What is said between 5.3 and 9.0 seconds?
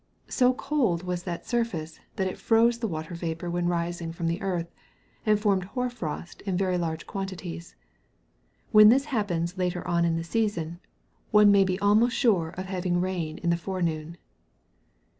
formed hoar frost in very large quantities. When